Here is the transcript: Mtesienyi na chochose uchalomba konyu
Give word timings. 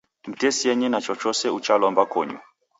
Mtesienyi 0.27 0.89
na 0.89 1.01
chochose 1.05 1.47
uchalomba 1.49 2.05
konyu 2.05 2.39